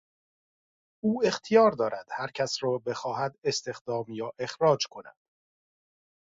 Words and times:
او 1.03 1.21
اختیار 1.25 1.71
دارد 1.71 2.07
هرکس 2.11 2.57
را 2.63 2.77
بخواهد 2.77 3.37
استخدام 3.43 4.05
یا 4.09 4.33
اخراج 4.39 4.87
کند. 4.87 5.15